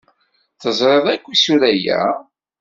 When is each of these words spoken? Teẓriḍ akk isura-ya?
Teẓriḍ 0.61 1.05
akk 1.13 1.25
isura-ya? 1.33 2.01